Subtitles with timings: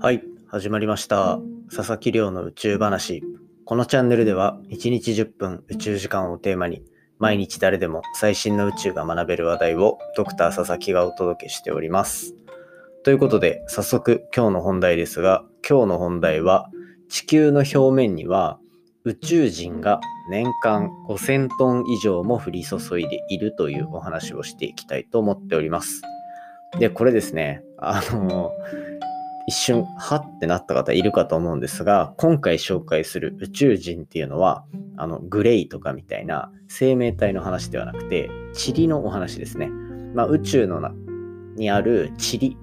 [0.00, 1.40] はい、始まりました。
[1.74, 3.20] 佐々木亮の宇宙話。
[3.64, 6.84] このチャンネルでは1日10分宇宙時間をテーマに
[7.18, 12.36] 毎日誰でも最新の宇宙が学べる話題をドクター佐々木がお届けしております。
[13.02, 16.70] ということで早速今日の本題ですが今日の本題は
[17.08, 18.60] 地球の表面には
[19.02, 26.02] 宇宙人が年間5000トン以上も降り注いでいるというお話をしていきたいと思っております。
[26.76, 28.52] で、これですね、あの、
[29.48, 34.66] 一瞬、はってなった方いるかと思うんですが、今回紹介する宇宙人っていうのは、
[34.98, 39.70] あの、グレイとかみたいな生命体の話ではなくて、塵のお話ですね。
[40.12, 40.92] まあ、宇宙のな
[41.56, 42.58] にある塵、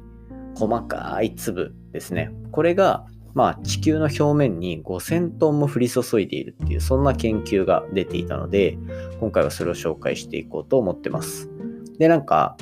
[0.54, 2.30] 細かい粒ですね。
[2.52, 8.78] これが、まあ、地球の表面に5000トンも降り注いでいるっていう、そんな研究が出ていたので、
[9.20, 11.50] 今回はそれを紹介していこうと思ってます。
[11.98, 12.58] で、なんか、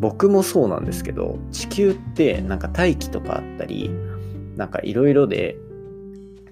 [0.00, 3.90] 僕もそうなんですけど地球ってなんか大気とかあったり
[4.56, 5.56] なんかいろいろで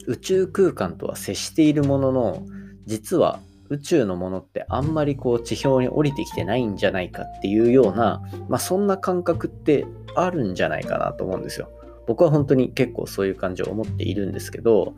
[0.07, 2.47] 宇宙空間とは接しているものの
[2.87, 3.41] 実は
[3.71, 11.71] 宇宙のものってあんまりこう地表に降りてきてないんじゃないかっていうような、まあ、そんな感覚ってあるんじゃないかなと思うんですよ。
[12.07, 14.95] 僕は本当に結構そういう感じを思っているんですけど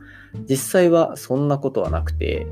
[0.48, 2.46] 実際はそんなことはなくて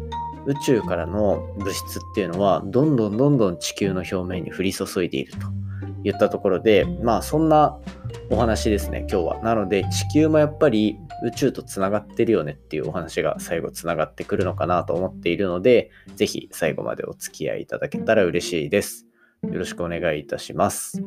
[0.47, 5.47] 宇宙からの物質っていうのはどんどんどんどん地球の表面に降り注いでいると。
[6.09, 7.79] 言ったところで、まあそんな
[8.31, 9.43] お話ですね、今日は。
[9.43, 19.07] なので地球もやっぱり宇宙とつながってるよねっていうお話が最後つながってくるのかなと思っているので、ぜひ最後までお付き合いいただけたら嬉しいです。
[19.43, 21.03] よろしくお願いいたします。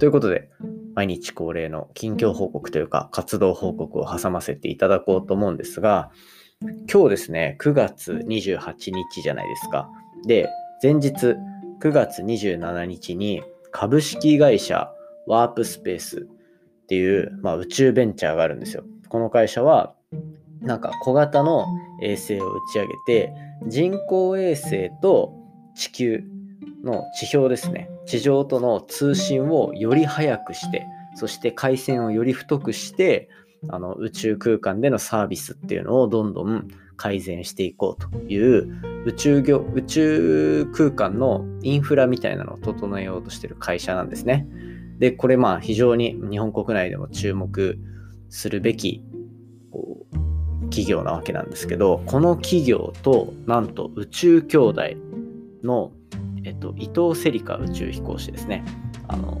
[0.00, 0.50] ということで、
[0.96, 6.10] 毎日恒例の近況報告というか活動報告を挟ませていただこうと思うんですが、
[6.92, 9.88] 今日ですね、9月28日じゃないですか。
[10.26, 10.48] で、
[10.82, 11.36] 前日
[11.80, 13.42] 9月27日に
[13.78, 14.90] 株式会社
[15.26, 18.84] ワープスペースっていう、まあ、宇宙ベンチャーがあるんですよ。
[19.10, 19.94] この会社は
[20.62, 21.66] なんか小型の
[22.02, 23.34] 衛星を打ち上げて
[23.66, 25.34] 人工衛星と
[25.74, 26.24] 地球
[26.84, 33.28] の地表ですね地上との通信をより速くしてそして回線をより太くして
[33.68, 44.48] あの宇宙空間でのサービスっていうのをどんどん改善していこうという宇宙業宇宙空間のインフラみたいなのを整えようとしてる会社なんですね。
[44.98, 47.78] で、これまあ非常に日本国内でも注目
[48.30, 49.04] するべき
[50.70, 54.82] 企業なわけなんですけど、この企業となんと宇宙兄弟
[55.62, 55.92] の、
[56.44, 58.64] えっと、伊藤セリカ宇宙飛行士ですね。
[59.06, 59.40] あの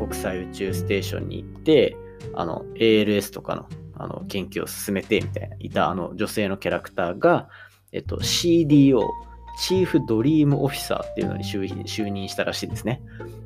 [0.00, 1.96] 国際宇宙ステーションに行って、
[2.34, 7.48] あの ALS とかのあの研究を進めてみたいないたあの女性のキャラクターが、
[7.94, 9.00] えっと、CDO、
[9.56, 13.00] チーフドリームオフィサーっていうのに就任したらしいですね。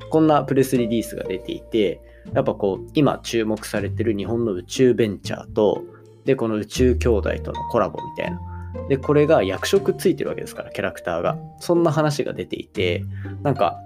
[0.09, 2.01] こんなプレスリリースが出ていて、
[2.33, 5.83] やっぱこう、今注目されてる日本の宇宙ベンチャーと、
[6.25, 8.41] で、この宇宙兄弟とのコラボみたいな。
[8.89, 11.37] で、これが役職ついてるわけですから、キャラクターが。
[11.59, 13.03] そんな話が出ていて、
[13.43, 13.79] なんか、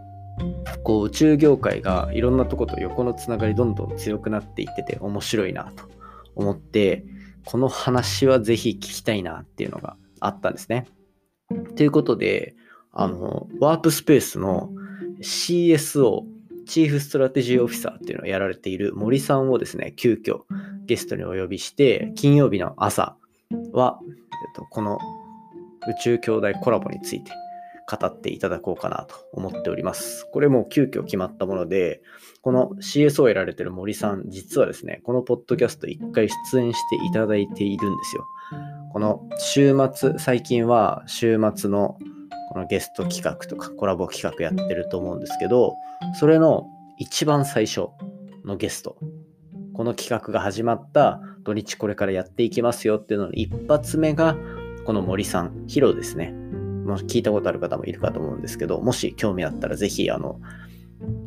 [0.84, 5.84] こう宇宙業界がいろんなとこと横のつながりどんどん強くなっていってて面白いなと
[6.36, 7.06] 思って、
[7.46, 10.88] この話はぜひ聞きたいなっていうのがあったんですね。
[11.76, 12.56] ということで、
[12.92, 14.70] あの、ワープスペースの
[15.22, 16.24] CSO、
[16.66, 20.42] チーフストラテジーオフィサーっていうのをやられている森さんをですね、急遽
[20.86, 23.16] ゲストにお呼びして、金曜日の朝
[23.72, 24.10] は、えっ
[24.56, 24.98] と、この
[25.88, 27.32] 宇宙兄弟コラボについて
[27.90, 30.28] 語っていただこうかなと思っております。
[30.32, 32.02] これも急遽決まったもので、
[32.42, 38.26] この CSO をやられてる森さん、実はですね、このポッドキャスト一回出演していただいているんですよ。
[38.94, 41.98] この週末、最近は週末の
[42.52, 45.74] このゲスト企画とかコラボ企画やってると思うんですけど、
[46.14, 46.68] それの
[47.00, 47.88] 一番最初
[48.46, 48.98] のゲスト、
[49.74, 54.38] この企画が始まった土日これからやっていきますよっていうのの一発目が、
[54.86, 56.32] この森さん、ヒロですね。
[56.32, 60.40] も聞いたことある方もいるかと思うんですけど、もし興味あったらぜひ、あの、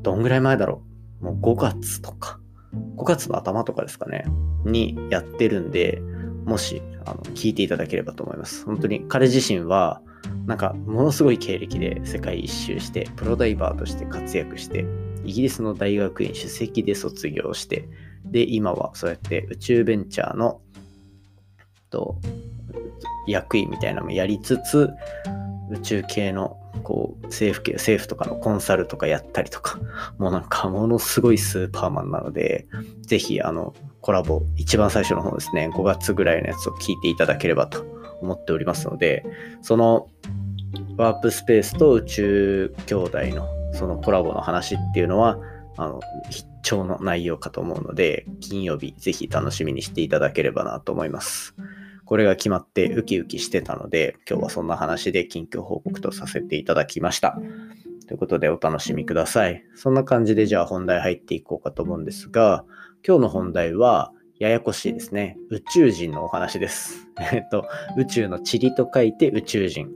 [0.03, 0.83] どんぐらい前だろ
[1.21, 1.24] う。
[1.24, 2.39] もう5月とか、
[2.97, 4.24] 5月の頭とかですかね、
[4.65, 6.01] にやってるんで、
[6.47, 8.65] もしあの聞いていただければと思います。
[8.65, 10.01] 本当に彼自身は、
[10.47, 14.87] なんかものすごい経歴で世界一周して、プロダイバーとして活躍して、
[15.25, 17.89] イギリスの大学院首席で卒業して、
[18.25, 20.60] で、今はそうやって宇宙ベンチャーの
[21.91, 22.16] と
[23.27, 24.89] 役員みたいなのもやりつつ、
[25.71, 29.78] 宇宙系のこう政府系、政府とかのコンサルとかやったりとか、
[30.18, 32.66] もうなんかものすごいスーパーマンなので、
[33.03, 37.84] ぜひあのコラボ、一番最初の方ですね、5月ぐらいのやつを聞いていただければと
[38.21, 39.24] 思っておりますので、
[39.63, 40.09] その
[40.97, 45.39] ワープスペースと宇宙兄弟のそのコラボの話っていうのは、
[45.77, 51.54] あの、必聴の内容かと思うので、金曜日ぜひ楽しみにしていただければなと思います。
[52.07, 57.37] これが決まってウキウキしてたので、今日はそんな話で近況報告とさせていただきました。
[58.07, 59.65] ということでお楽しみください。
[59.75, 62.65] そんな感じでじゃあ本題入っていこうかと思うんですが、
[63.07, 65.37] 今日の本題はややこしいですね。
[65.51, 67.09] 宇宙人のお話です。
[67.33, 67.67] えっと、
[67.99, 69.91] 宇宙の塵と書いて宇宙人。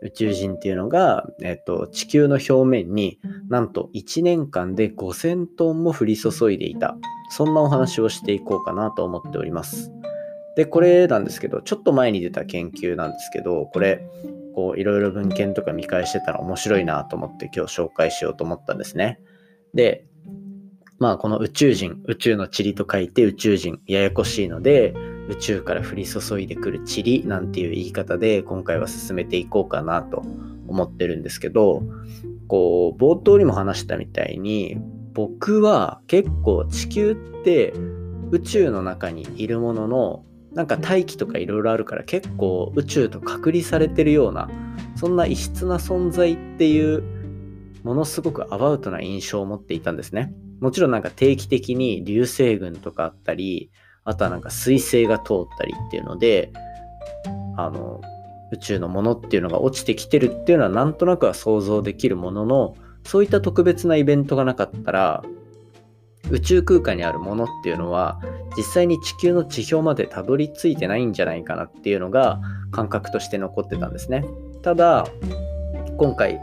[0.00, 3.18] 宇宙人っていうのが、えっと、地球の表面に
[3.48, 6.96] なんと1年間で5000トンも降り注いでいた。
[7.30, 9.90] そんなお話をしていこうかなと思っております。
[10.56, 14.06] で、これなんですけど、ちょっと前に出た研究なんですけど、これ、
[14.54, 19.18] こう、いろいろ文献とか見返してたら面白いなと思って今日紹介しようと思ったんですね。
[19.74, 20.06] で、
[20.98, 24.94] まあ、この宇宙人、宇宙の塵と書いて宇宙人、ややこしいので、
[25.28, 30.18] 宇宙から降り注いでくる塵なんていう言い方で今回は進めていこうかなと
[30.68, 31.82] 思ってるんですけど
[32.46, 34.76] こう冒頭にも話したみたいに
[35.14, 37.72] 僕は結構地球って
[38.30, 40.24] 宇宙の中にいるものの
[40.54, 44.48] なんか大気とかいろいろあるから結構宇宙と隔離されてるような
[44.96, 47.02] そんな異質な存在っていう
[47.82, 50.32] ものすごくアバウトな印象を持っていたんですね。
[50.60, 53.70] もちろんなんか定期的に流星群とかあったり
[54.04, 56.52] あとはなんか彗星が通ったりっていうので、
[57.56, 58.00] あの、
[58.52, 65.24] 宇宙のものっていうのが落ちてきてるっていうのはなんとなくは想像できるものの、そういった特別なイベントがなかったら、
[66.30, 68.18] 宇宙空間にあるものっていうのは
[68.56, 72.40] 実際に地球の地表までたどり着いてないんじゃないかなっていうのが
[72.70, 74.24] 感覚として残ってたんですね。
[74.62, 75.06] ただ
[75.96, 76.40] 今回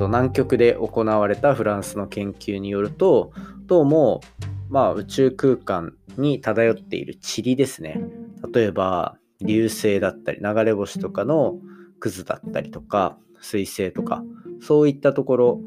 [0.00, 3.32] 南極で行われたフランスの研究によると
[3.66, 4.20] どうも
[4.74, 8.00] まあ、宇宙空間に漂っている塵ですね。
[8.52, 11.58] 例えば、流星だったり、流れ星とかの
[12.00, 14.24] クズだったりとか、水星とか、
[14.60, 15.60] そういったところ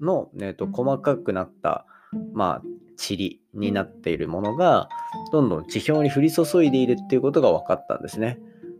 [0.00, 1.86] の、えと、細かくなった、
[2.32, 2.62] まあ、
[3.08, 4.88] 塵になっているものが、
[5.32, 8.38] どんどん地表に降り注いでいるっていうことが分かったんですね。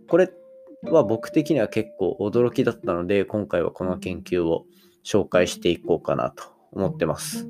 [0.09, 0.31] これ
[0.85, 4.67] は僕的には結構驚きだったので、今回はこの研究を
[5.05, 7.49] 紹介していこうかなと思ってます。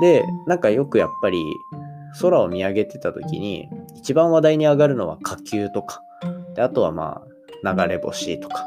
[0.00, 1.38] で、なんかよくやっぱり
[2.20, 6.02] 空を見上げてた時に一番話題に上がるのは火球とか、
[6.54, 7.22] であとはま
[7.64, 8.64] あ流れ星とか、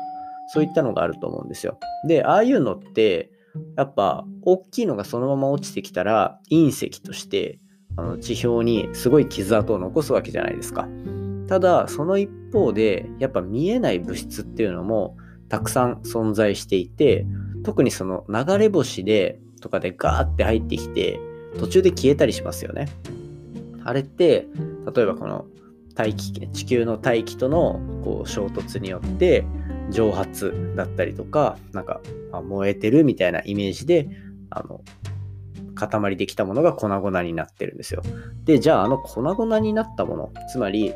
[0.48, 1.78] そういったのがあると思うんですよ。
[2.08, 3.30] で、ああいうのって、
[3.78, 7.60] やっぱ大きいのがそのまま落ちてきたら隕石として
[7.96, 10.88] あの地表にすごい傷跡を残すわけじゃないですか。
[11.48, 15.18] ただその一方でやっぱ見えない物質っていうのも
[15.50, 17.28] たくさん存在していて
[17.64, 21.20] 特にその流れ星でとかでガーって入ってきて、
[21.58, 22.90] 途中で消えたりしますよね。
[23.86, 24.46] あれって、
[24.94, 25.46] 例えばこの
[25.96, 29.46] 大気、地球の大気とのこう衝突によって
[29.90, 32.02] 蒸発だったりとか、なんか
[32.44, 34.10] 燃えてるみたいなイメージで、
[34.50, 34.82] あの、
[35.76, 38.02] 塊できたものが粉々になってるんですよ。
[38.46, 40.94] で、じゃああの粉々になったもの、つまり、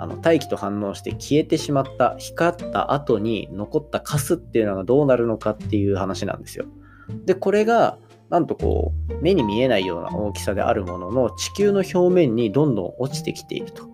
[0.00, 6.66] あの大気と反応して消えてしまった光った後に残ったカスっていうのがどうなるのかっていう話なんですよ。
[7.24, 7.98] でこれが
[8.30, 13.88] なんとこう目に見えないような大きさであるものの地球の表面にどんどん落ちてきていると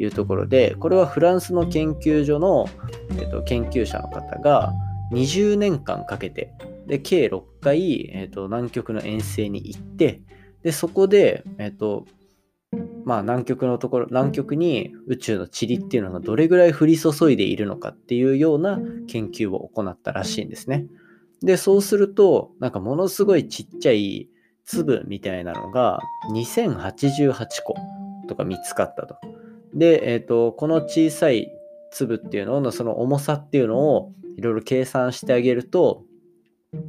[0.00, 2.66] いうところでこれはフランスの研究所の、
[3.18, 4.72] えっと、研究者の方が
[5.12, 6.52] 20年間かけて
[6.86, 10.22] で計6回、えっと、南極の遠征に行って
[10.62, 12.06] でそこで、えっと
[13.04, 18.78] まあ、南極のところ南極に宇宙の塵っていうのがどれぐらい降り注いでいるのかっていうような
[19.08, 20.86] 研究を行ったらしいんですね。
[21.42, 24.28] で、そうすると、なんかものすごいちっちゃい
[24.64, 26.00] 粒みたいなのが
[26.32, 27.74] 2088個
[28.28, 29.16] とか見つかったと。
[29.74, 31.50] で、えっ、ー、と、この小さい
[31.90, 36.04] 粒っていうののその重さっていうのをいろいろ計算してあげると、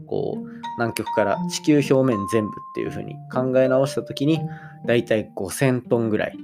[0.08, 4.40] こう、南極から地球表面全部っていう風に考え直した時に、
[4.86, 6.38] だいたい5000トンぐらい、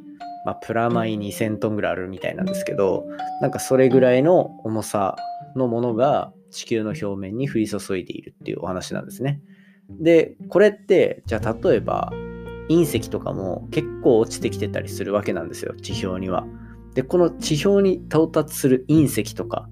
[0.45, 3.05] まあ、プラマイ2000トンぐらいあるみたいなんですけど、
[3.41, 5.15] なんかそれぐらいの重さ
[5.55, 9.41] のものが地球の表面に降り注いでいるっていうお話なんですね。
[9.89, 12.11] で、これって、じゃあ例えば
[12.69, 16.45] 隕石とかも結構落ちてきてたりするわけなんですよ、地表には。
[16.93, 19.69] で、この地表に到達する隕石とか、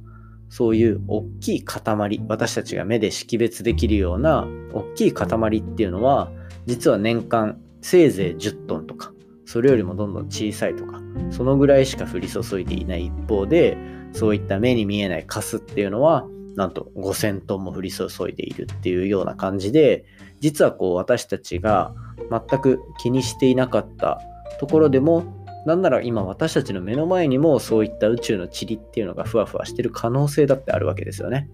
[0.49, 6.31] そういう大きい塊、私たちが目で識別できるような大きい塊っていうのは、
[6.65, 9.11] 実は年間せいぜい10トンとか、
[9.45, 13.77] それよりもどんどん小さいとか、そのぐらいしか降り注いでいない一方で、
[14.11, 20.05] そういった目に見えないカスっていうのは、なんと5000トンも降り注いでいるっていうような感じで、
[20.39, 21.93] 実はこう私たちが
[22.29, 24.21] 全く気にしていなかった
[24.59, 25.23] ところでも、
[25.65, 31.49] なんなら今私たちの目の前にもそういった宇宙の塵っていうのがふわふわしてる可能性だってあるわけですよね。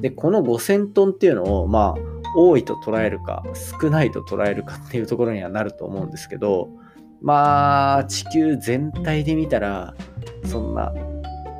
[0.00, 3.42] で、この5000トンっていうのを、まあ、多いと捉えるか、
[3.80, 6.70] 少ないと捉えるかっていうところにはなると思うんですけど、
[7.20, 9.94] まあ、地球全体で見たら、
[10.44, 10.94] そんな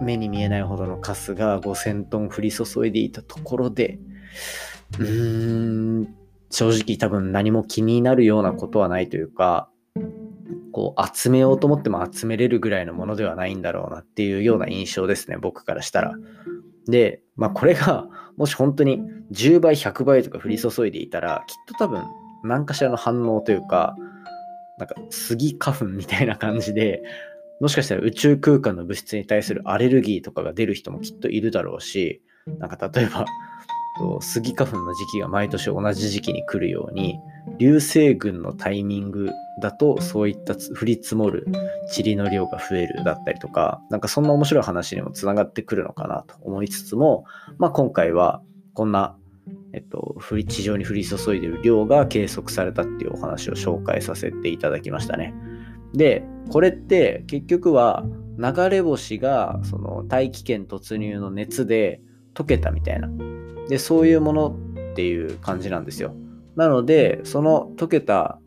[0.00, 3.98] 目に見えないほどのカスが5000トン降り注いでいたところで、
[4.98, 6.14] うーん、
[6.52, 9.70] 正直多分何も気になるようなことはないというか、
[10.70, 16.14] こう集めようと思っても集めれるぐらいのものではないんだろうなっていうような印象ですね、僕からしたら。
[16.86, 18.06] で、まあこれが
[18.36, 19.00] もし本当に
[19.32, 22.04] 10倍、100倍とか降り注いでいたら、きっと多分
[22.44, 23.96] 何かしらの反応というか、
[24.78, 27.02] なんかスギ花粉みたいな感じで、
[27.62, 32.22] もしかしたら宇宙空間の物質に対するアレルギーとかが出る人もきっといるだろうし、
[32.58, 33.24] なんか例えば、
[34.20, 37.18] スギ花粉の時期が毎年同じ時期に来るように、
[37.58, 39.30] 流星群のタイミング
[39.60, 41.46] だとそういった降り積もる
[41.96, 47.24] 塵の量が増えるだったりとか、なんかそんな面白い話にもつながってくるのかなと思いつつも、
[47.58, 48.42] まあ今回は
[48.74, 49.16] こんな、
[49.72, 55.34] えっと、地上に降り注いでる量が計測されたっていうお話を紹介させていただきましたね。
[55.92, 58.04] で、これって結局は
[58.38, 62.00] 流れ星がその大気圏突入の熱で
[62.34, 63.08] 溶けたみたいな。
[63.68, 64.56] で、そういうもの
[64.92, 66.14] っていう感じなんですよ。
[66.56, 68.38] なので、その溶けた、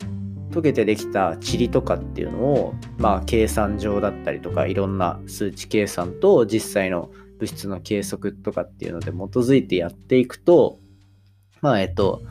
[0.50, 10.78] 溶けてできた塵とかっていうのを、まあ、計算上だったりとか、いろんな数値計算と実際の物質の計測とかっていうので基づいてやっていくと、
[11.60, 12.22] まあ、えっと、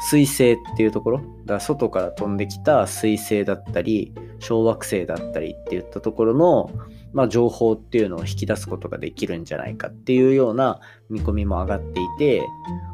[0.00, 6.70] 水星っていうところ、だから外から飛んできた水星だったり、小惑星だったりっていったところの、
[7.12, 10.80] まあ、情報っていうのを引き出すことができるんじゃないかっていうような
[11.10, 12.42] 見込みも上がっていて、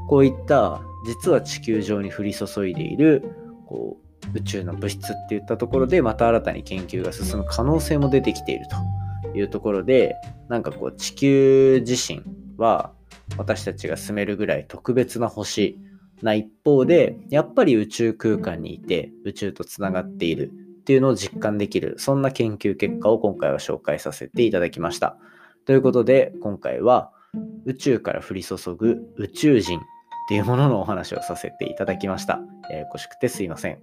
[0.09, 3.23] こういった実は地球上に降り注いでいる
[3.67, 3.99] こ
[4.35, 8.67] う宇宙の物質っていったところでまた新たに研究が進む可能性も出てきている
[9.33, 10.17] というところで
[10.49, 12.23] なんかこう地球自身
[12.57, 12.93] は
[13.37, 15.79] 私たちが住めるぐらい特別な星
[16.23, 25.17] な一方でやっぱり宇宙空間にいて宇宙とつながっているっていうのを実感できるそんな研究結果を今回は紹介させていただきました
[25.67, 27.13] ということで今回は
[27.67, 29.83] 宇宙から降り注ぐ宇宙人っ
[30.29, 32.41] ていうもののお話をさせていただきました。
[32.69, 33.79] ややこしくてすいません。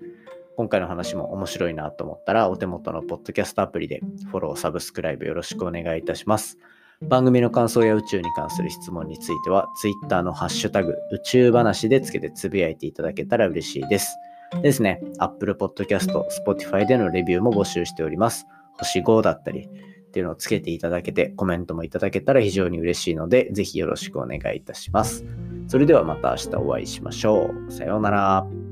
[0.57, 6.59] 今回の話も面白いなと思ったら、お手元のポッドキャストアプリでフォロー、サブスクライブよろしくお願いいたします。
[7.01, 14.15] 番組の感想や宇宙に関する質問については、Twitter のハッシュタグ、宇宙話でつけてつぶやいていただけたら嬉しいです。
[14.61, 16.11] ですね、Apple Podcast、
[16.45, 18.45] Spotify でのレビューも募集しております。
[18.79, 25.25] 星5だったりっていうのをつけていただけて、コメントもいただけたら非常に嬉しいので、ぜひよろしくお願いいたします。
[25.67, 27.71] それではまた明日お会いしましょう。
[27.71, 28.64] さようなら。